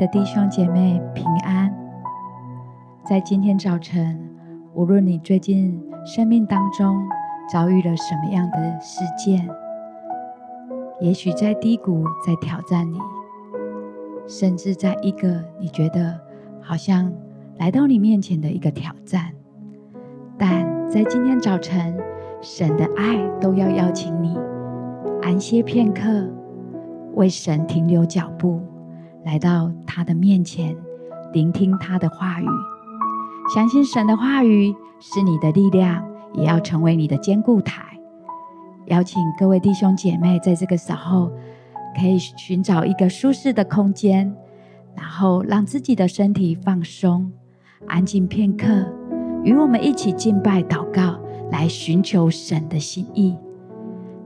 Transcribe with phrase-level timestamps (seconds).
[0.00, 1.70] 的弟兄姐妹平安。
[3.04, 4.18] 在今天早晨，
[4.72, 7.06] 无论你最近生命当中
[7.52, 9.46] 遭遇了什么样的事件，
[11.02, 12.98] 也许在低谷，在挑战你，
[14.26, 16.18] 甚至在一个你觉得
[16.62, 17.12] 好像
[17.58, 19.30] 来到你面前的一个挑战，
[20.38, 21.94] 但在今天早晨，
[22.40, 24.38] 神的爱都要邀请你
[25.20, 26.26] 安歇片刻，
[27.16, 28.62] 为神停留脚步。
[29.24, 30.76] 来到他的面前，
[31.32, 32.46] 聆听他的话语，
[33.54, 37.84] 相信神的话语是你的力量，也要成为你的坚固台。
[38.86, 41.30] 邀请各位弟兄姐妹在这个时候，
[41.98, 44.34] 可以寻找一个舒适的空间，
[44.96, 47.30] 然后让自己的身体放松，
[47.86, 48.66] 安静片刻，
[49.44, 51.20] 与我们一起敬拜祷告，
[51.52, 53.36] 来寻求神的心意。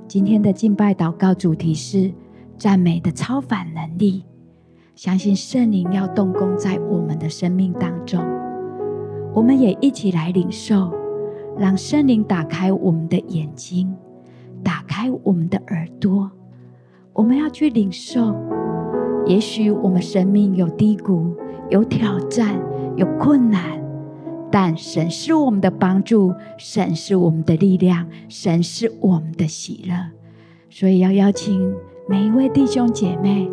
[0.06, 2.12] 今天的敬拜祷告主题是
[2.56, 4.24] 赞美的超凡能力。
[4.94, 8.20] 相信圣灵要动工在我们的生命当中，
[9.34, 10.92] 我们也一起来领受，
[11.58, 13.92] 让圣灵打开我们的眼睛，
[14.62, 16.30] 打开我们的耳朵，
[17.12, 18.36] 我们要去领受。
[19.26, 21.34] 也许我们生命有低谷、
[21.70, 22.56] 有挑战、
[22.96, 23.60] 有困难，
[24.48, 30.12] 但神是我们的帮助，神是我们的力量，神是我们的喜乐。
[30.70, 31.74] 所以要邀请
[32.08, 33.50] 每一位弟兄姐妹。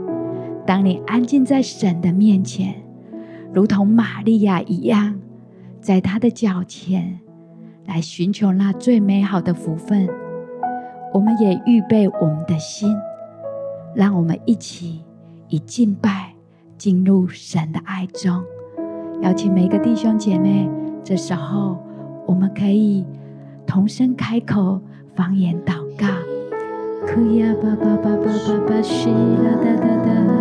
[0.65, 2.75] 当你安静在神的面前，
[3.53, 5.19] 如同玛利亚一样，
[5.81, 7.19] 在他的脚前
[7.85, 10.07] 来寻求那最美好的福分，
[11.13, 12.95] 我们也预备我们的心，
[13.95, 15.01] 让我们一起
[15.49, 16.33] 以敬拜
[16.77, 18.43] 进入神的爱中。
[19.21, 20.69] 邀请每个弟兄姐妹，
[21.03, 21.77] 这时候
[22.25, 23.05] 我们可以
[23.65, 24.79] 同声开口
[25.15, 26.07] 方言祷告。
[27.07, 29.09] 收呀吧吧吧吧吧吧，哭
[29.43, 30.40] 啦哒哒哒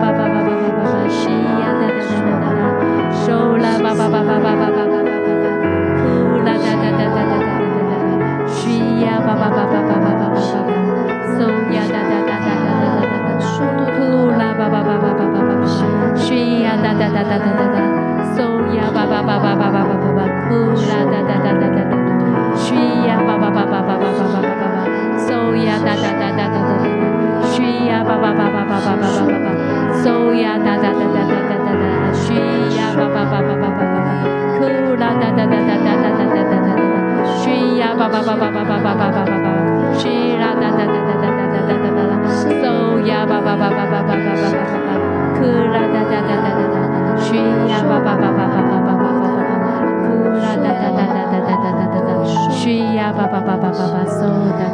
[38.01, 44.97] 需呀吧吧吧吧吧吧吧吧吧吧，需啦哒哒哒哒哒哒哒哒哒，收呀吧吧吧吧吧吧吧吧吧吧，
[45.37, 47.37] 哭啦哒哒哒哒哒哒，需
[47.69, 52.09] 呀吧吧吧吧吧吧吧吧吧吧，哭啦哒哒哒哒哒哒哒哒哒，
[52.49, 54.70] 需呀吧吧吧吧吧吧，收哒哒哒哒哒哒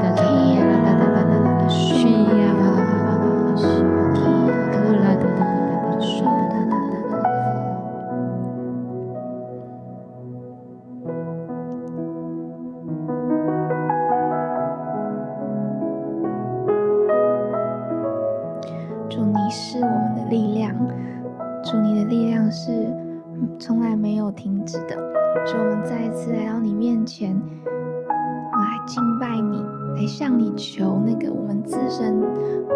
[29.98, 32.22] 来向你求那个我们自身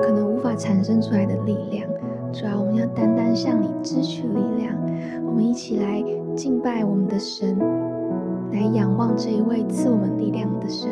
[0.02, 1.88] 可能无法产生出来的力量，
[2.34, 4.76] 主要我们要单单向你支取力量。
[5.24, 6.04] 我们一起来
[6.36, 7.58] 敬拜我们的神，
[8.52, 10.90] 来仰望这一位赐我们力量的神。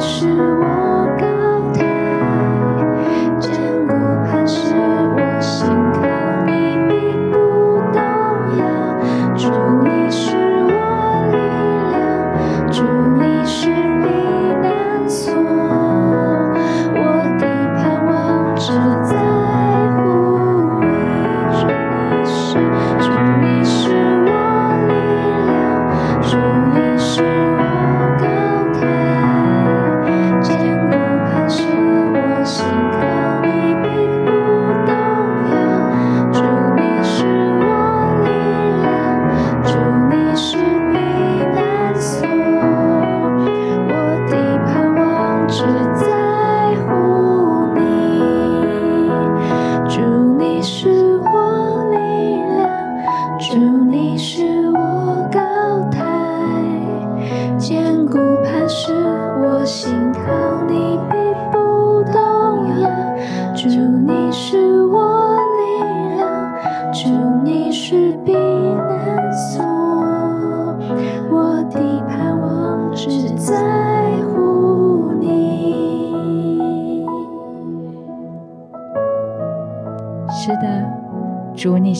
[0.00, 0.33] 是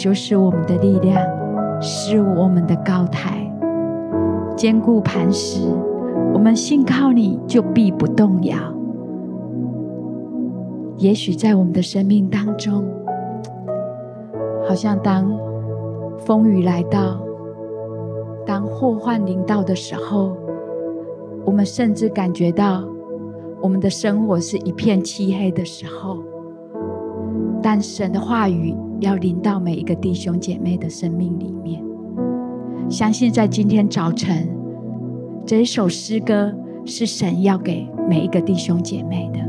[0.05, 1.19] 就是我们的力量，
[1.81, 3.51] 是我们的高台，
[4.55, 5.63] 坚固磐石。
[6.35, 8.55] 我们信靠你，就必不动摇。
[10.99, 12.85] 也许在我们的生命当中，
[14.69, 15.35] 好像当
[16.19, 17.19] 风雨来到，
[18.45, 20.37] 当祸患临到的时候，
[21.47, 22.85] 我们甚至感觉到
[23.59, 26.19] 我们的生活是一片漆黑的时候，
[27.63, 28.77] 但神的话语。
[29.05, 31.85] 要临到每一个弟兄姐妹的生命里面，
[32.89, 34.49] 相信在今天早晨，
[35.45, 36.55] 这一首诗歌
[36.87, 39.41] 是神要给每一个弟兄姐妹的。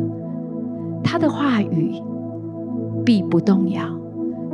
[1.02, 1.94] 他的话语
[3.06, 3.82] 必不动摇，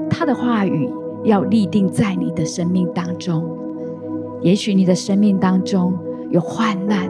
[0.08, 0.88] 他的话语
[1.24, 3.44] 要立定在你的生命当中。
[4.44, 5.96] 也许你的生命当中
[6.30, 7.10] 有患难，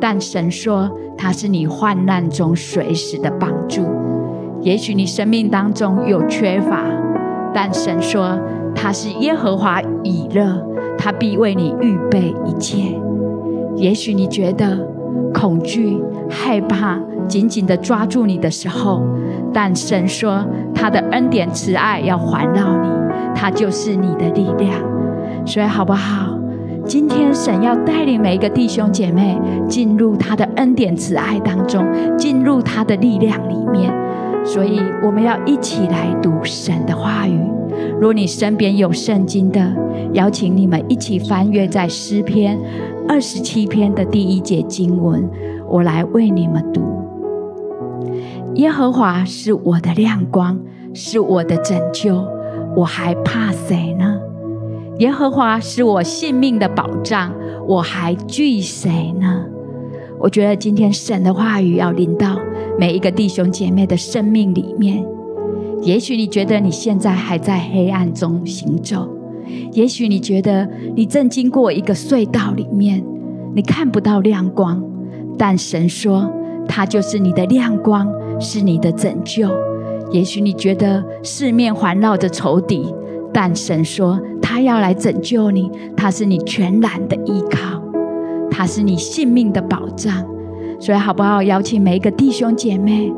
[0.00, 3.82] 但神说他是你患难中随时的帮助。
[4.62, 7.05] 也许你生命当中有缺乏。
[7.56, 8.38] 但神说
[8.74, 10.62] 他是耶和华以勒，
[10.98, 12.94] 他必为你预备一切。
[13.76, 14.76] 也许你觉得
[15.32, 15.98] 恐惧、
[16.28, 19.02] 害怕，紧紧地抓住你的时候，
[19.54, 20.44] 但神说
[20.74, 22.90] 他的恩典慈爱要环绕你，
[23.34, 24.74] 他就是你的力量。
[25.46, 26.38] 所以好不好？
[26.84, 31.82] 今天神要带领每一个弟兄姐妹进入他的恩典慈爱当中，
[32.18, 33.90] 进入他的力量里面。
[34.46, 37.38] 所以，我们要一起来读神的话语。
[38.00, 39.60] 如你身边有圣经的，
[40.12, 42.58] 邀请你们一起翻阅在诗篇
[43.08, 45.28] 二十七篇的第一节经文。
[45.68, 46.80] 我来为你们读：
[48.54, 50.58] 耶和华是我的亮光，
[50.94, 52.24] 是我的拯救，
[52.76, 54.16] 我还怕谁呢？
[55.00, 57.32] 耶和华是我性命的保障，
[57.66, 59.44] 我还惧谁呢？
[60.18, 62.38] 我觉得今天神的话语要临到
[62.78, 65.04] 每一个弟兄姐妹的生命里面。
[65.82, 69.08] 也许你觉得你现在还在黑暗中行走，
[69.72, 73.04] 也许你觉得你正经过一个隧道里面，
[73.54, 74.82] 你看不到亮光，
[75.38, 76.30] 但神说
[76.66, 78.08] 他就是你的亮光，
[78.40, 79.48] 是你的拯救。
[80.10, 82.92] 也许你觉得四面环绕着仇敌，
[83.32, 87.82] 但神说他要来拯救你，他是你全然的依靠，
[88.50, 90.24] 他是你性命的保障。
[90.78, 91.42] 所以，好不好？
[91.42, 93.12] 邀请每一个弟兄姐妹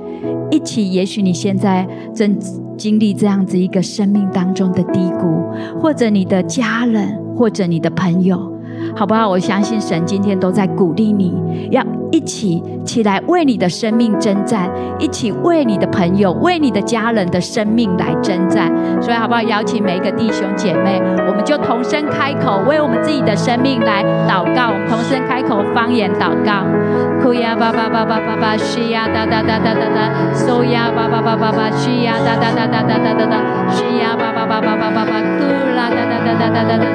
[0.51, 0.91] 一起。
[0.93, 2.39] 也许你现在正
[2.77, 5.43] 经历这样子一个生命当中的低谷，
[5.81, 8.39] 或者你的家人，或者你的朋友，
[8.97, 9.29] 好不好？
[9.29, 11.35] 我相信神今天都在鼓励你，
[11.71, 11.85] 要。
[12.11, 18.73] 一起起来为你的生命征战，一起为你的朋友、为你的家人的生命来征战。
[19.19, 19.43] 好不好？
[19.43, 24.71] 邀请每一个弟兄姐妹，我们就同声开口，为我们自己的生命来祷告。
[24.71, 26.63] 我们同声开口，方言祷告。
[27.21, 33.37] 库呀巴巴巴巴巴巴，西呀哒哒哒哒哒哒，苏呀巴巴巴巴巴，西呀哒哒哒哒哒哒哒哒，
[33.71, 35.43] 西呀巴巴巴巴巴巴巴，库
[35.75, 36.87] 啦哒哒哒哒哒哒哒哒，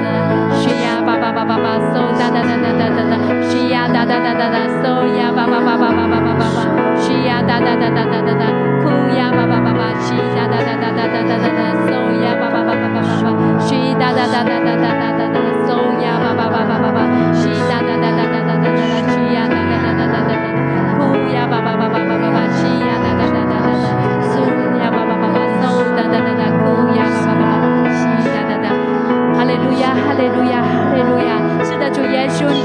[0.56, 1.93] 西呀巴巴巴巴巴，苏
[2.30, 5.04] 哒哒哒哒哒哒哒，西呀哒哒哒哒哒，苏。
[5.18, 8.44] 呀巴巴巴巴巴巴巴巴巴，西呀哒哒哒哒哒哒哒，
[8.82, 11.92] 哭呀巴巴巴巴，西呀哒哒哒哒哒哒哒哒，嗦
[12.24, 15.38] 呀巴巴巴巴巴巴巴，西哒哒哒哒哒哒哒哒哒，
[15.68, 15.70] 嗦
[16.02, 17.00] 呀巴巴巴巴巴巴，
[17.34, 18.78] 西哒哒哒哒哒哒哒哒，
[19.12, 19.38] 西呀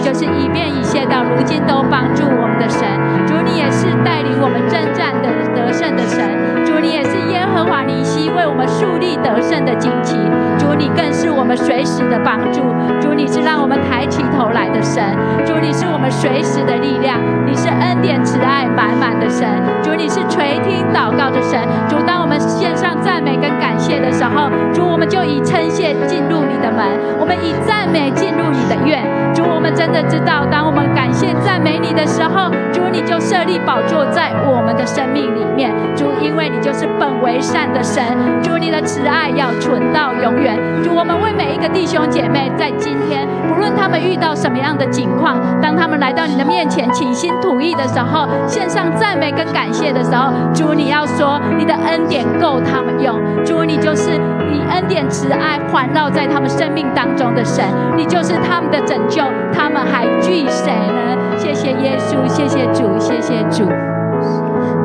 [0.08, 2.80] 就是一遍一切，到如今都帮助我们的神。
[3.26, 6.64] 主，你也是带领我们征战的得胜的神。
[6.64, 10.16] 主，你也是耶和华尼西，为我们树立得胜的旌旗。
[10.56, 12.60] 主，你更是我们随时的帮助。
[13.00, 15.00] 主，你是让我们抬起头来的神。
[15.46, 17.16] 主，你是我们随时的力量。
[17.46, 19.46] 你是恩典慈爱满满的神。
[19.80, 21.56] 主，你是垂听祷告的神。
[21.88, 26.82] 主，当我们献上赞美跟感谢的时候，主，我们就以称谢进入你的门，
[27.20, 29.06] 我们以赞美进入你的院。
[29.32, 35.70] 主，我们真的知道，当我们感谢赞美你的时候，主，你就设立宝座在我们的生命里面。
[35.94, 38.02] 主，因为你就是本为善的神。
[38.42, 40.58] 主，你的慈爱要存到永远。
[40.82, 53.18] 主，我们为为每一个弟兄姐妹，在今天，不论他们遇到什么样的境况，当他们来到你的面前倾心吐意的时候，献上赞美跟感谢的时候，主，你要说你的恩典够他们用。
[53.44, 57.64] 主，你就是以恩典慈爱环绕在他们生命当中的神，
[57.96, 61.16] 你就是他们的拯救，他们还惧谁呢？
[61.36, 63.68] 谢谢耶稣，谢谢主，谢谢主。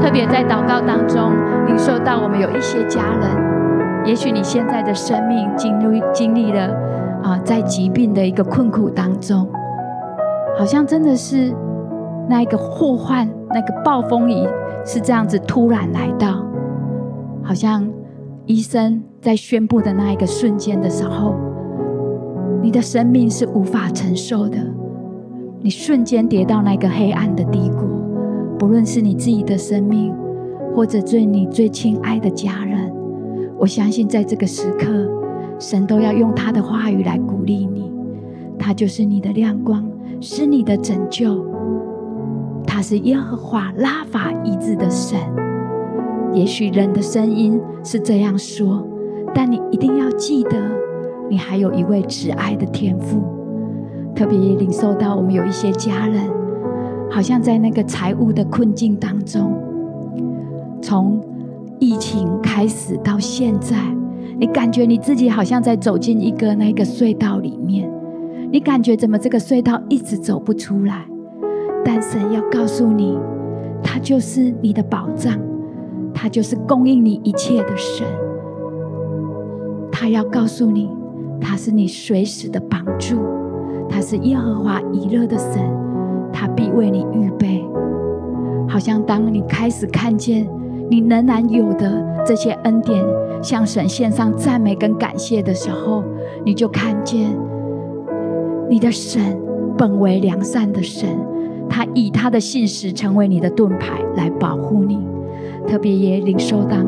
[0.01, 1.31] 特别在祷告当中，
[1.67, 3.52] 领受到我们有一些家人，
[4.05, 6.67] 也许你现在的生命经历经历了
[7.23, 9.47] 啊，在疾病的一个困苦当中，
[10.57, 11.53] 好像真的是
[12.27, 14.47] 那一个祸患，那个暴风雨
[14.85, 16.45] 是这样子突然来到，
[17.41, 17.89] 好像
[18.45, 21.35] 医生在宣布的那一个瞬间的时候。
[22.61, 24.57] 你的生命是无法承受的，
[25.59, 27.85] 你瞬间跌到那个黑暗的低谷，
[28.57, 30.15] 不论是你自己的生命，
[30.73, 32.82] 或者对你最亲爱的家人，
[33.63, 35.09] 我相信在这个时刻，
[35.57, 37.89] 神都要用他的话语来鼓励你。
[38.59, 39.89] 他就是你的亮光，
[40.19, 41.45] 是你的拯救。
[42.67, 45.17] 他是耶和华拉法医治的神。
[46.33, 48.85] 也许人的声音是这样说，
[49.33, 50.57] 但你一定要记得。
[51.29, 53.23] 你还有一位慈爱的天父，
[54.13, 56.21] 特别也领受到我们有一些家人，
[57.09, 59.53] 好像在那个财务的困境当中，
[60.81, 61.21] 从
[61.83, 63.75] 疫情开始到现在，
[64.39, 67.91] 你感觉你自己好像在走进一个那个隧道里面，
[68.49, 71.05] 你感觉怎么这个隧道一直走不出来？
[71.83, 73.19] 但神要告诉你，
[73.83, 75.37] 他就是你的保障，
[76.13, 78.07] 他就是供应你一切的神，
[79.91, 80.89] 他要告诉你。
[81.41, 83.17] 他是你随时的帮助，
[83.89, 85.61] 他是耶和华以勒的神，
[86.31, 87.61] 他必为你预备。
[88.69, 90.47] 好像当你开始看见
[90.89, 93.03] 你仍然有的这些恩典，
[93.41, 96.03] 向神献上赞美跟感谢的时候，
[96.45, 97.35] 你就看见
[98.69, 99.37] 你的神
[99.77, 101.09] 本为良善的神，
[101.69, 104.99] 他以他的信实成为你的盾牌来保护你。
[105.67, 106.85] 特别也领受当，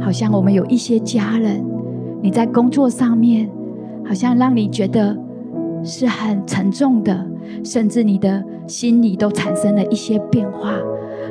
[0.00, 1.64] 好像我们有一些家人，
[2.22, 3.50] 你在工作上面。
[4.06, 5.14] 好像让你觉得
[5.84, 7.26] 是很沉重的，
[7.62, 10.72] 甚至你的心里都产生了一些变化，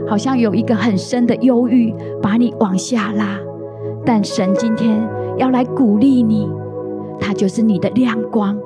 [0.08, 3.39] 好像有一个很深的忧郁把你往下拉。
[4.06, 5.01] 但神今天
[5.38, 6.50] 要来鼓励你，
[7.20, 8.58] 他就是你的亮光。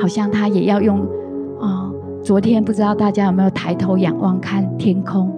[0.00, 1.00] 好像他也要用，
[1.58, 1.92] 哦，
[2.22, 5.30] 昨天不知道大家有没有抬头仰望看天空，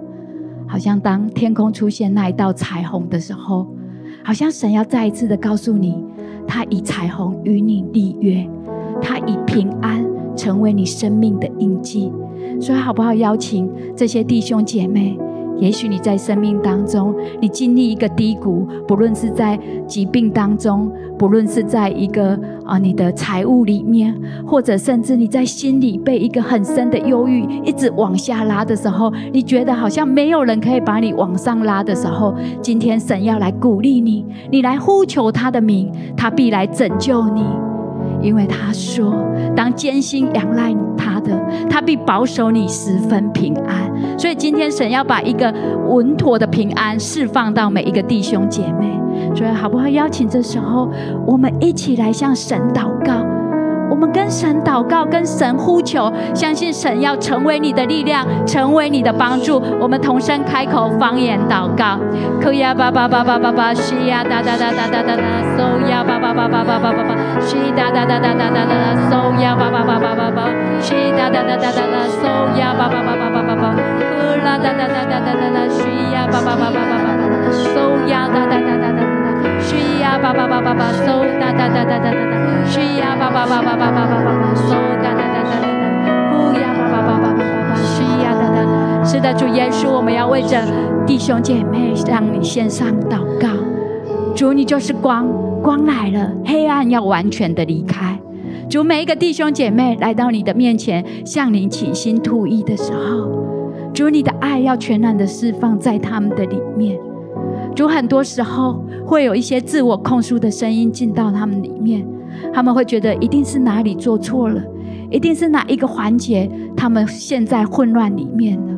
[0.67, 3.67] 好像当天空出现那一道彩虹的时候，
[4.23, 6.05] 好像神要再一次的告诉你，
[6.47, 8.47] 他以彩虹与你立约，
[9.01, 10.05] 他以平安
[10.35, 12.11] 成为你生命的印记。
[12.63, 15.17] 所以，好不好邀请这些弟兄姐妹？
[15.59, 24.15] 也许你在生命当中，你经历一个低谷，不论是在疾病当中，不论是在一个啊你的财务里面，
[24.47, 37.43] 或者甚至你在心里被一个很深的忧郁一直往下拉的时候，你觉得好像没有人可以把你往上拉的时候，今天神要来鼓励你，你来呼求他的名，他必来拯救你。
[38.21, 39.13] 因为他说
[39.55, 41.31] ：“当艰辛仰赖他的，
[41.69, 45.53] 他必保守你十分平安。”所以今天神要把一个
[45.89, 48.91] 稳妥的平安释放到每一个弟兄姐妹。
[49.35, 50.89] 所以好不好邀请这时候
[51.25, 53.32] 我们一起来向神祷告？
[53.93, 59.61] 我们跟神祷告，跟神呼求，相信神要成为你的力量，成为你的帮助。
[59.79, 61.99] 我们同声开口方言祷告：
[62.41, 65.21] 可呀巴巴巴巴巴巴，西呀哒哒哒哒哒哒哒，
[65.55, 68.73] 嗖呀巴巴巴巴巴巴巴巴，西哒哒哒哒哒哒哒，
[69.11, 70.49] 嗖呀巴巴巴巴巴巴，
[70.81, 77.13] 西哒哒哒哒哒哒，嗖呀巴巴巴巴巴巴巴，可啦哒哒哒哒哒哒哒，西呀巴巴巴巴巴巴巴，
[77.53, 79.77] 嗖呀哒哒哒哒哒哒，西
[80.13, 82.65] 呀巴巴巴巴巴，嗖哒哒哒哒哒哒。
[82.67, 84.69] 需要爸爸爸爸爸爸爸爸爸，嗖
[85.01, 89.03] 哒哒哒哒哒哒，呼呀爸爸爸爸爸爸爸，需要哒哒。
[89.03, 90.61] 是的，主耶稣，我们要为着
[91.07, 93.47] 弟兄姐妹向你献上祷告。
[94.35, 95.27] 主，你就是光，
[95.63, 98.19] 光来了，黑暗要完全的离开。
[98.69, 106.99] 主，每一个弟兄姐妹来到你的面前，向你倾心吐意的时候，主，你的爱要全然的释放在他们的里面。
[107.75, 112.05] 主，很多时候会有一些自我控诉的声音进到他们里面。
[112.53, 114.61] 他们会觉得一定是哪里做错了，
[115.11, 118.73] 一定是哪一个环节他们陷在混乱里面了。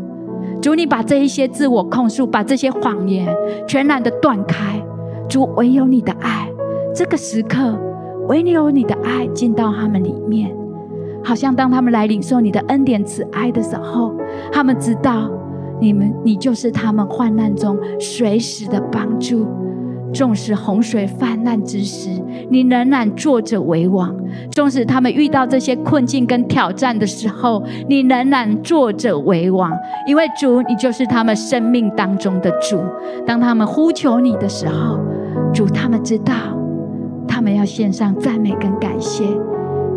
[0.62, 3.34] 主，你把这一些自我控诉，把这些谎言
[3.68, 4.82] 全然的断开。
[5.30, 6.50] 主，唯有你的爱，
[6.94, 7.78] 这个时刻
[8.28, 10.54] 唯有你的爱进到他们里面，
[11.24, 14.14] 好像当他们来领受你的恩典慈爱的时候，
[14.52, 15.30] 他们知道
[15.80, 19.48] 你们，你就是他们患难中随时的帮助。
[20.14, 22.10] 纵使洪水泛滥之时，
[22.50, 24.16] 你仍然坐着为王；
[24.50, 29.74] 纵使他们遇到这些困境跟挑战的时候，你仍然坐着为王。
[30.08, 32.80] 因为主，你就是他们生命当中的主。
[33.26, 34.98] 当他们呼求你的时候，
[35.54, 36.34] 主，他们知道，
[37.28, 39.26] 他们要献上赞美跟感谢，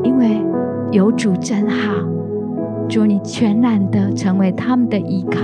[0.02, 0.44] 因为
[0.90, 2.17] 有主真好。
[2.88, 5.38] 主，你全然的成为他们的依靠。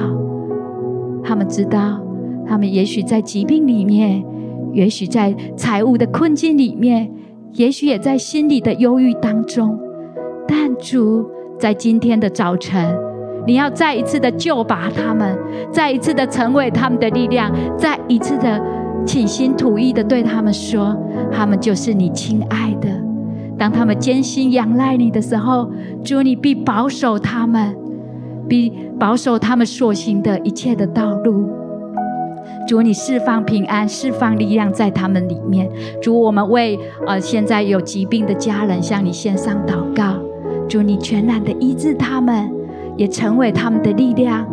[1.22, 2.00] 他们知道，
[2.46, 4.24] 他们也许在疾病里面。
[4.72, 7.08] 也许在财务的困境里面，
[7.52, 9.78] 也许也在心里的忧郁当中，
[10.48, 11.24] 但主
[11.56, 12.92] 在今天的早晨，
[13.46, 15.38] 你要再一次的救拔他们，
[15.70, 18.60] 再一次的成为他们的力量，再一次的
[19.06, 20.96] 倾心吐意的对他们说：
[21.30, 23.03] 他们就是你亲爱的。
[23.58, 25.70] 当他们艰辛仰赖你的时候，
[26.04, 27.76] 主你必保守他们，
[28.48, 31.48] 必保守他们所行的一切的道路。
[32.66, 35.68] 主，你释放平安，释放力量在他们里面。
[36.02, 40.14] 主，我们为呃现在有疾病的家人向你献上祷告。
[40.68, 42.50] 主，你全然的医治他们，
[42.96, 44.46] 也成为他们的力量，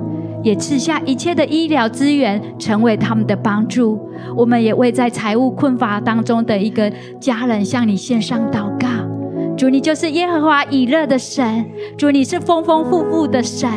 [0.44, 4.00] 也赐下一切的医疗资源，成为他们的帮助。
[4.36, 8.88] 我们也为在财务困乏当中的一个家人向你献上祷告。
[9.58, 11.66] 主，你就是耶和华以勒的神。
[11.98, 13.70] 主，你是丰丰富富的神。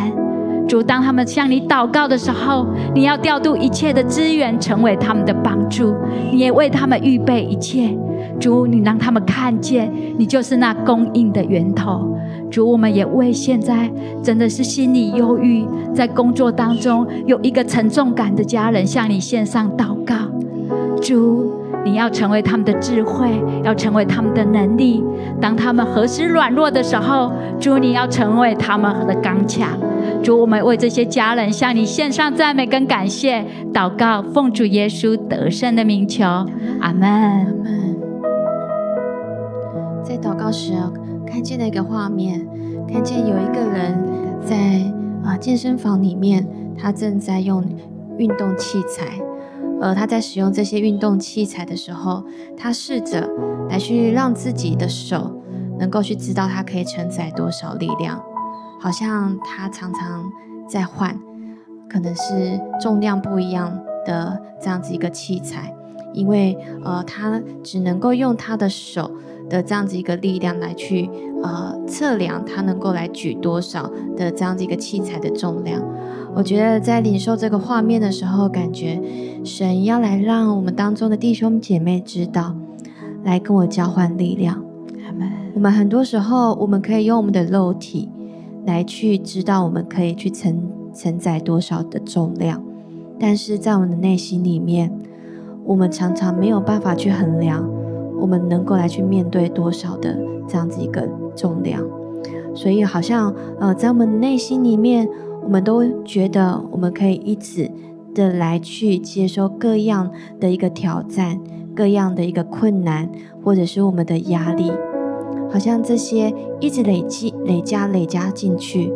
[0.66, 5.94] 主，当他们向你祷告的时候，你要调度一切的资源，成为他们的帮助。
[6.32, 7.96] 你也为他们预备一切。
[8.40, 12.16] 主，你让他们看见，你就是那供应的源头。
[12.50, 13.90] 主，我们也为现在
[14.22, 20.14] 真的是心里忧郁，在工作当中有一个沉重感的家人，向你献上祷告。
[21.00, 21.63] 主。
[21.84, 23.28] 你要成为他们的智慧，
[23.62, 25.04] 要成为他们的能力。
[25.40, 29.68] 当他们何时软弱的时候，主，你要成为他们的刚强。
[30.22, 36.24] 主，我们为这些家人向你献上赞美跟感谢，祷告，奉主耶稣得胜的名求，
[36.80, 37.02] 阿门。
[37.02, 37.96] 阿门。
[40.02, 40.72] 在祷告时，
[41.26, 42.46] 看见了一个画面，
[42.90, 43.98] 看见有一个人
[44.42, 44.56] 在
[45.22, 46.46] 啊健身房里面，
[46.78, 47.62] 他正在用
[48.16, 49.23] 运动器材。
[49.80, 52.24] 呃他在使用这些运动器材的时候，
[52.56, 53.28] 他试着
[53.68, 55.42] 来去让自己的手
[55.78, 58.22] 能够去知道它可以承载多少力量，
[58.80, 60.24] 好像他常常
[60.68, 61.18] 在换，
[61.88, 65.74] 可能是重量不一样的这样子一个器材，
[66.12, 69.10] 因为呃，他只能够用他的手
[69.50, 71.10] 的这样子一个力量来去
[71.42, 75.82] 呃测量他能够来举多少的这样子一个器材的重量。
[76.36, 79.00] 我觉得在领受这个画面的时候，感觉
[79.44, 82.54] 神要来让我们当中的弟兄姐妹知道，
[83.22, 84.62] 来跟我交换力量。
[85.54, 88.08] 我们很多时候，我们可以用我们的肉体
[88.66, 92.60] 来去知道我们可以去承承载多少的重量，
[93.18, 94.92] 但是在我们的内心里面，
[95.64, 97.64] 我们常常没有办法去衡量
[98.18, 100.18] 我们能够来去面对多少的
[100.48, 101.80] 这样子一个重量。
[102.54, 105.08] 所以，好像呃，在我们内心里面，
[105.44, 107.70] 我们都觉得我们可以一直
[108.14, 111.38] 的来去接受各样的一个挑战，
[111.74, 113.08] 各样的一个困难，
[113.42, 114.72] 或者是我们的压力。
[115.52, 118.92] 好像这些一直累积、累加、累加进去，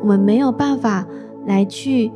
[0.00, 1.06] 我们没有办法
[1.46, 2.08] 来去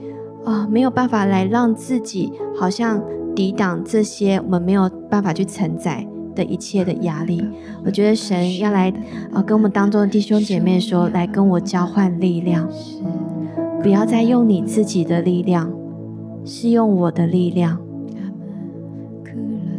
[0.45, 3.03] 啊、呃，没有办法来让自己好像
[3.35, 7.47] 抵挡这些我们没有办法去承载的一切的压力。
[7.85, 8.89] 我觉得神要来
[9.33, 12.67] 啊、呃，跟我们当中的弟兄姐妹说，来跟我交换力量，
[13.85, 15.71] 不要再用你自己的力量，
[16.43, 17.79] 是用我的力量。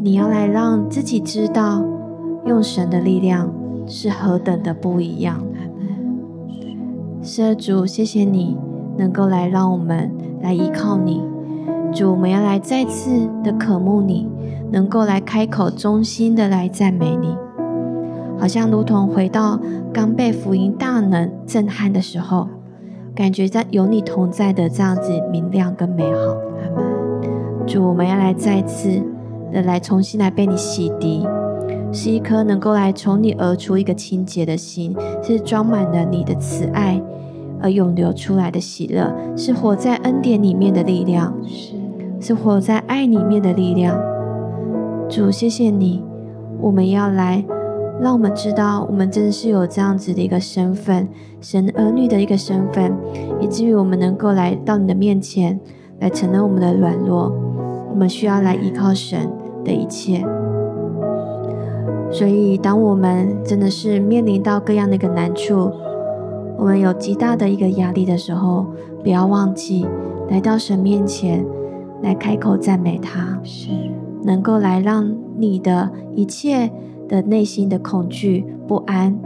[0.04, 1.84] 你要来让自己知道，
[2.46, 3.52] 用神的力量。
[3.88, 5.44] 是何等的不一样！
[7.22, 8.58] 是，主，谢谢你
[8.98, 11.22] 能够来让我们来依靠你。
[11.94, 14.28] 主，我们要来再次的渴慕你，
[14.72, 17.36] 能够来开口衷心的来赞美你，
[18.39, 19.60] 好像如同回到
[19.94, 22.48] 刚被福音大能震撼的时候，
[23.15, 26.36] 感觉在有你同在的这样子明亮跟美好。
[27.65, 29.01] 主，我们要来再次
[29.54, 31.25] 的来重新来被你洗涤。
[31.93, 37.01] 是一颗能够来从你而出一个清洁的心，是装满了你的慈爱
[37.62, 41.73] 而涌流出来的喜乐，是活在恩典里面的力量，是
[42.19, 43.97] 是活在爱里面的力量。
[45.08, 46.04] 主，谢谢你，
[46.60, 47.45] 我们要来
[48.01, 51.08] 让我们知道，我们真的是有这样子的一个身份，
[51.39, 52.93] 神儿女的一个身份，
[53.39, 55.60] 以至于我们能够来到你的面前
[55.99, 57.34] 来承认我们的软弱，
[57.89, 59.29] 我们需要来依靠神
[59.63, 60.25] 的一切。
[62.12, 65.71] 所以，当我们真的是面临到各样的一个难处，
[66.58, 68.65] 我们有极大的一个压力的时候，
[69.03, 69.86] 不要忘记
[70.29, 71.45] 来到神面前，
[72.03, 73.69] 来开口赞美他，是
[74.23, 76.69] 能够来让你的一切
[77.08, 79.18] 的内心的恐惧、不安、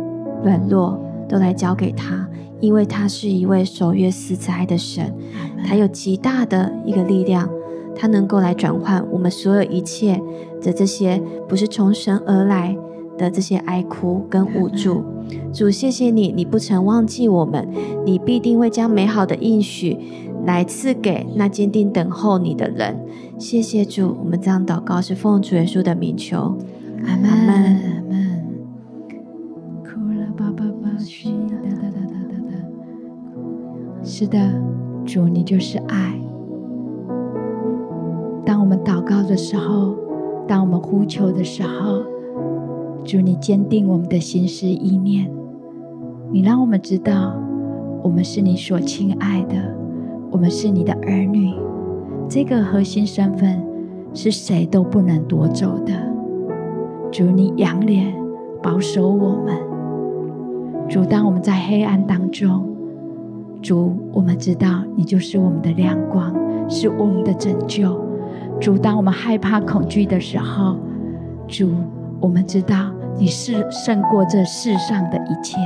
[0.44, 2.28] 软弱都来交给他，
[2.60, 5.13] 因为他是一位守约施慈爱的神，
[5.65, 7.50] 他有极大的一个力量。
[8.02, 10.22] 他能够来转换我们所有一切
[10.62, 12.74] 的这些不是从神而来
[13.18, 15.04] 的这些哀哭跟无助。
[15.52, 17.68] 主，谢谢你，你不曾忘记我们，
[18.06, 19.98] 你必定会将美好的应许
[20.46, 22.98] 来赐给那坚定等候你的人。
[23.38, 26.58] 谢谢主，我们这样祷告是奉主耶稣的名求，
[27.10, 27.30] 阿门。
[27.32, 28.19] 阿门。
[34.02, 34.38] 是的，
[35.06, 36.19] 主，你就是爱。
[38.45, 39.95] 当我们祷告的时候，
[40.48, 42.04] 当我们呼求的时候，
[43.04, 45.32] 主，你坚定我们的心思意念，
[46.32, 47.34] 你让我们知道，
[48.04, 49.56] 我们是你所亲爱的，
[50.32, 51.54] 我们是你的儿女。
[52.28, 53.62] 这个核心身份
[54.13, 55.93] 是谁都不能夺走的。
[57.12, 58.13] 主，你仰脸
[58.62, 59.58] 保守我们。
[60.88, 62.67] 主，当我们在黑暗当中，
[63.62, 66.34] 主，我们知道你就是我们的亮光，
[66.69, 68.00] 是我们的拯救。
[68.60, 70.76] 主，当我们害怕、恐惧的时候，
[71.48, 71.69] 主，
[72.19, 75.58] 我们知道你是胜过这世上的一切。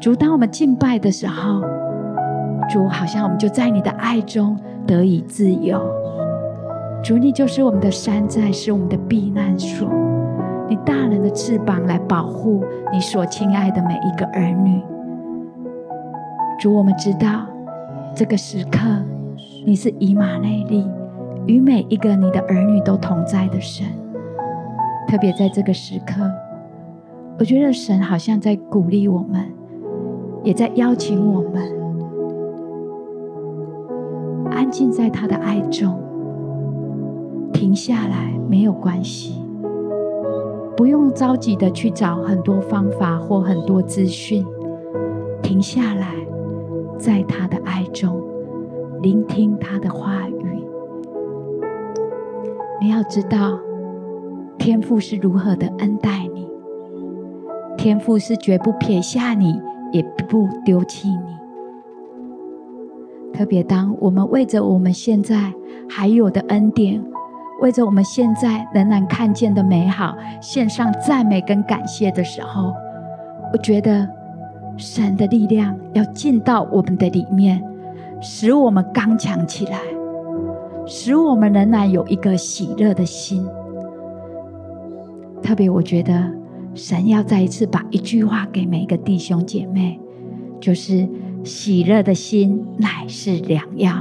[0.00, 1.60] 主，当我们敬拜的时候，
[2.68, 5.80] 主，好像我们就在你的爱中得以自由。
[7.02, 9.88] 主，你就是我们的山寨，是我们的避难所。
[10.68, 14.82] 你大人的翅膀来保护你所亲爱的每一个儿女。
[16.58, 17.46] 主，我们知道
[18.14, 18.80] 这个时刻，
[19.64, 20.86] 你是以马内利。
[21.46, 23.86] 与每一个你的儿女都同在的神，
[25.06, 26.30] 特别在这个时刻，
[27.38, 29.46] 我觉得神好像在鼓励我们，
[30.44, 31.72] 也在邀请我们
[34.50, 35.98] 安静在他的爱中，
[37.50, 39.42] 停下来没有关系，
[40.78, 44.46] 不用着急的去找很多方法或很多资讯，
[45.42, 46.14] 停下来，
[46.96, 48.22] 在他的爱中
[49.02, 50.62] 聆听他的话语。
[52.80, 53.58] 你要知道，
[54.56, 56.48] 天父是如何的恩待你，
[57.76, 59.60] 天父是绝不撇下你，
[59.92, 61.36] 也不丢弃你。
[63.32, 65.52] 特别当我们为着我们现在
[65.88, 67.04] 还有的恩典，
[67.60, 72.72] 为着我们现在仍然看见的美好，献上赞美跟感谢的时候，
[73.52, 74.08] 我觉得
[74.76, 77.60] 神的力量要进到我们的里面，
[78.20, 79.80] 使我们刚强起来，
[80.86, 83.44] 使我们仍然有一个喜乐的心。
[85.42, 86.30] 特别，我觉得
[86.74, 89.98] 神要再一次把一句话给每一个弟兄姐妹，
[90.60, 91.08] 就是
[91.42, 93.94] 喜乐的心乃是良药。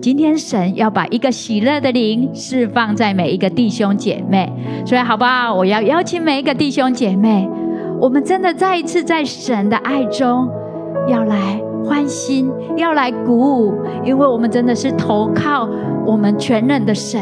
[0.00, 4.50] 今天神要把一个喜乐的灵释放在每一个弟兄姐妹，
[4.86, 5.52] 所以好不好？
[5.52, 7.48] 我要邀请每一个弟兄姐妹，
[8.00, 10.48] 我们真的再一次在神的爱中
[11.08, 15.68] 要来欢心，要来鼓舞，因为我们真的是投靠
[16.06, 17.20] 我们全能的神，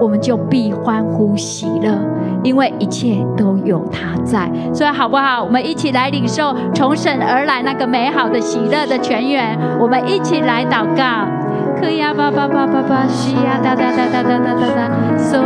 [0.00, 1.94] 我们就必欢呼喜乐，
[2.42, 4.50] 因为一切都有他在。
[4.72, 5.44] 所以好不好？
[5.44, 11.43] 我们一起来领受从神而来那个美好的喜乐的泉源，我们一起来祷告。
[11.84, 15.36] 可呀吧吧吧吧吧，西呀哒哒哒哒哒哒哒哒，嗦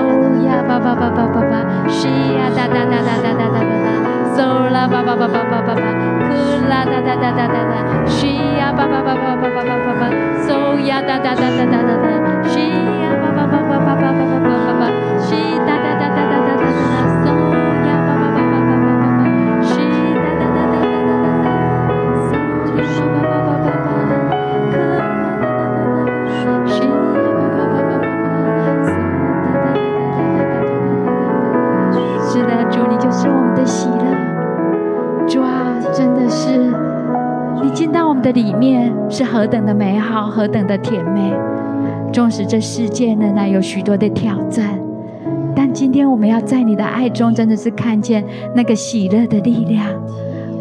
[0.46, 2.06] 呀吧吧吧吧吧吧，西
[2.38, 3.98] 呀哒哒哒哒哒哒哒哒，
[4.36, 5.82] 嗦啦吧吧吧吧吧吧吧，
[6.30, 6.30] 可
[6.70, 10.06] 啦哒哒哒哒哒哒，是呀吧吧吧吧吧吧吧吧，
[10.46, 12.06] 嗦呀哒哒哒哒哒哒哒，
[12.46, 12.60] 是
[13.02, 14.82] 呀吧吧吧吧吧吧吧吧吧吧，
[15.18, 15.34] 西
[15.66, 15.87] 哒哒哒哒哒
[38.28, 41.32] 的里面，是何等的美好，何等的甜美。
[42.12, 44.78] 纵使这世界仍然有许多的挑战，
[45.54, 48.22] 但今天我们要在你的爱中，真的是看见
[48.54, 49.86] 那个喜乐的力量。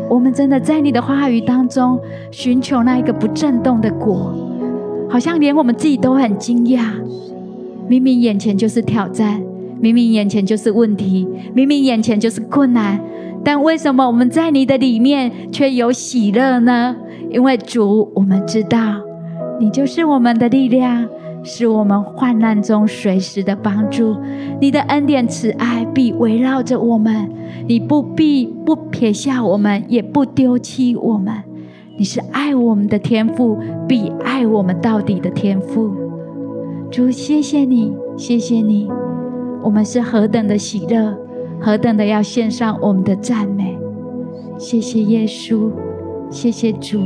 [0.10, 2.00] 我们真的在你的话语当中
[2.32, 4.34] 寻求那一个不震动的果，
[5.10, 6.82] 好像连我们自己都很惊讶。
[7.90, 9.42] 明明眼前就是挑战。
[9.80, 13.00] 明明眼前就是问题，明明眼前就是困难，
[13.44, 16.96] 但为什么我们在你的里面却有喜乐呢？
[17.30, 18.80] 因为主，我们知道
[19.60, 21.08] 你就是我们的力量，
[21.44, 24.16] 是我们患难中随时的帮助。
[24.60, 27.30] 你的恩典慈爱必围绕着我们，
[27.68, 31.44] 你不必不撇下我们，也不丢弃我们。
[31.98, 35.92] 你是爱我们的天赋，必爱我们到底的天赋。
[36.92, 38.88] 主，谢谢你，谢谢你。
[39.64, 41.18] 我们是何等的喜乐，
[41.60, 43.78] 何等的要献上我们的赞美。
[44.60, 45.72] 谢谢耶稣，
[46.30, 47.00] 谢谢主，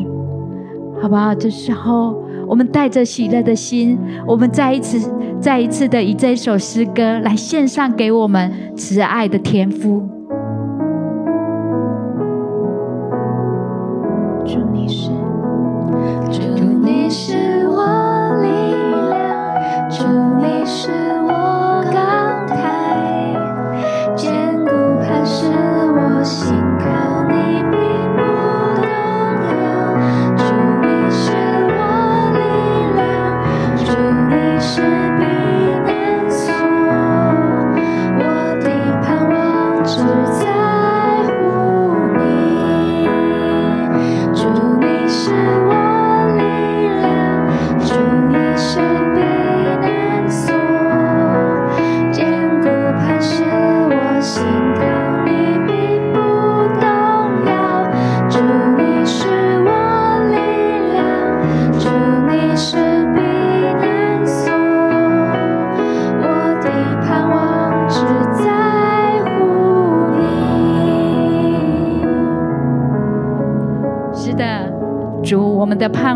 [1.02, 1.34] 好不好？
[1.34, 5.00] 这时候，我们带着喜乐的心，我们再一次、
[5.40, 10.11] 再一次的以这首诗歌来献上给我们慈爱的天父。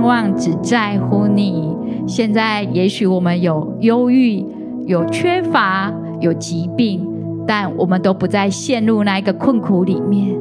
[0.05, 1.75] 望只在乎你。
[2.07, 4.45] 现在也许我们有忧郁、
[4.85, 7.05] 有缺乏、有疾病，
[7.47, 10.35] 但我们都不再陷入那一个困苦里面。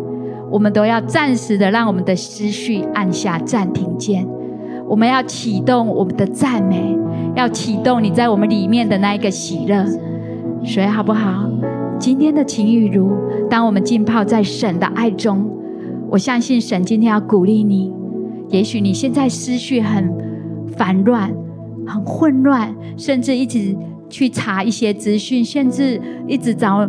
[0.50, 4.26] 我们都要暂时的让我们的思绪按下暂停键。
[4.86, 6.96] 我们要启动我们的赞美，
[7.34, 9.84] 要启动你在我们里面的那一个喜乐。
[10.62, 11.48] 所以好不好？
[11.98, 13.10] 今天的晴雨如，
[13.48, 15.48] 当我们浸泡在神的爱中，
[16.10, 17.93] 我相信神今天要鼓励你。
[18.54, 20.08] 也许你现在思绪很
[20.76, 21.28] 烦乱、
[21.84, 23.76] 很混乱，甚至一直
[24.08, 26.88] 去查一些资讯，甚至一直找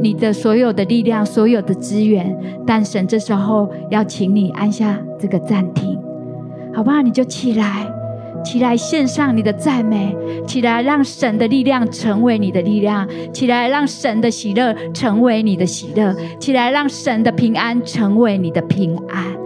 [0.00, 2.34] 你的所有的力量、所有的资源。
[2.66, 5.98] 但神这时候要请你按下这个暂停，
[6.74, 7.02] 好不好？
[7.02, 7.86] 你就起来，
[8.42, 19.41] 起来献上你的赞美，起来让神的力量成为你的力量，起来让神的喜乐成为你的喜乐，起来让神的平安成为你的平安。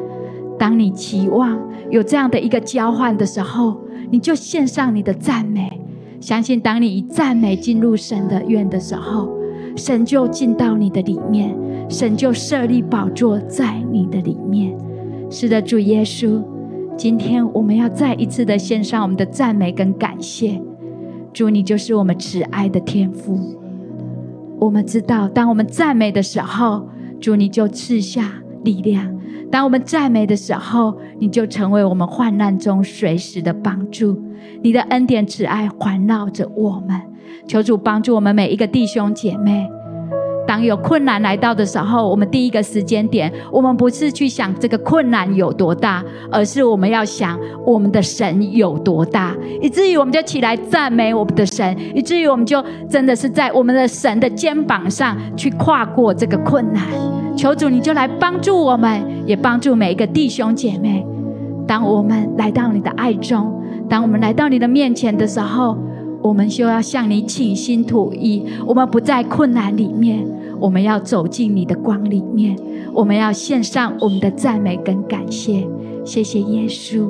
[0.59, 1.59] 当你期望
[1.91, 3.77] 有这样的一个交换的时候，
[4.11, 5.81] 你就献上你的赞美。
[6.21, 9.29] 相信当你以赞美进入神的院的时候，
[9.77, 11.57] 神就进到你的里面，
[11.89, 14.77] 神就设立宝座在你的里面。
[15.31, 16.43] 是的，主耶稣，
[16.97, 20.61] 今天我们要再一次的献上我们的赞美跟感谢。
[21.33, 23.39] 主，你就是我们慈爱的天父。
[24.59, 26.89] 我们知道，当我们赞美的时候，
[27.21, 29.16] 主你就赐下力量；
[29.51, 34.21] 当我们赞美的时候，你就成为我们患难中随时的帮助。
[34.63, 37.01] 你的恩典慈爱环绕着我们，
[37.47, 39.69] 求主帮助我们每一个弟兄姐妹。
[40.47, 57.16] 当有困难来到的时候，我们第一个时间点，我们不是去想这个困难有多大，而是我们要想我们的神有多大，以至于我们就起来赞美我们的神，以至于我们就真的是在我们的神的肩膀上去跨过这个困难。
[57.37, 61.07] 求主，你就来帮助我们，也帮助每一个弟兄姐妹。
[61.67, 63.53] 当我们来到你的爱中，
[63.89, 65.77] 当我们来到你的面前的时候，
[66.23, 70.27] 我们就要向你倾心吐意，我们不在困难里面，
[70.59, 72.57] 我们要走进你的光里面，
[72.95, 75.67] 我们要献上我们的赞美跟感谢。
[76.05, 77.09] 谢谢耶稣，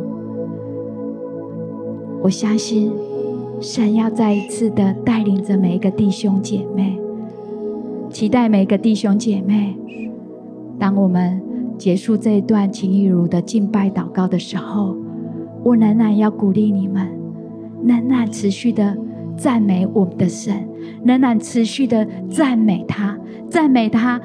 [2.23, 2.91] 我相信
[3.61, 6.99] 神要再一次的带领着每一个弟兄姐妹，
[8.11, 9.77] 期待每一个弟兄姐妹，
[10.79, 11.41] 当我们
[11.79, 14.97] 结束这一段情意如的敬拜祷告的时候，
[15.65, 17.09] 我仍然要鼓励你们，
[17.85, 18.97] 仍然持续的。
[19.39, 20.67] 赞美我们的神，
[21.05, 23.19] 仍然持续的赞美他，
[23.51, 24.19] 赞美他，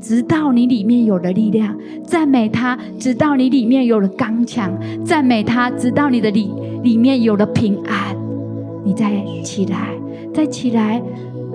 [0.00, 4.70] 直到你里面有了力量；赞美他，直到你里面有了刚强；
[5.04, 6.52] 赞美他，直到你的里
[6.84, 8.16] 里面有了平安。
[8.84, 9.88] 你再起来，
[10.32, 11.02] 再起来，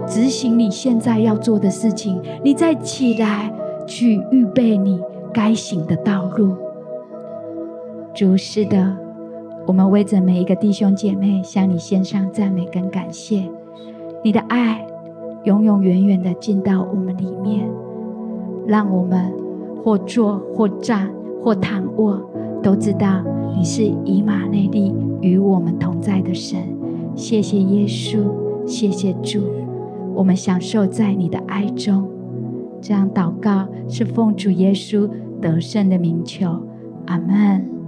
[0.06, 3.49] 执行你现在要做的事情；你再起来，
[3.89, 5.02] 去预备你
[5.34, 6.56] 该行的道路。
[8.13, 8.95] 主是的。
[9.67, 13.47] 我们为着每一个弟兄姐妹向你献上赞美跟感谢，
[14.23, 14.84] 你的爱
[15.43, 17.69] 永永远远的进到我们里面，
[18.65, 19.32] 让我们
[19.84, 21.12] 或坐或站
[21.43, 22.19] 或躺卧，
[22.63, 23.23] 都知道
[23.56, 26.60] 你是以马内利与我们同在的神。
[27.13, 28.23] 谢谢耶稣，
[28.65, 29.43] 谢谢主，
[30.15, 32.18] 我们享受在你的爱中。
[32.82, 35.10] 这样祷告是奉主耶稣
[35.42, 36.65] 得胜的名求，
[37.08, 37.79] 阿门。